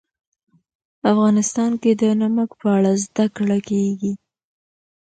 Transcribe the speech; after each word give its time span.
افغانستان 1.11 1.71
کې 1.81 1.91
د 2.01 2.03
نمک 2.21 2.49
په 2.59 2.67
اړه 2.77 2.91
زده 3.03 3.25
کړه 3.35 3.57
کېږي. 3.69 4.13